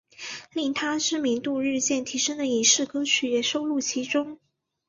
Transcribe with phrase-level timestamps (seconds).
[0.51, 4.39] 令她知名度日渐提升的影视歌曲也收录其中。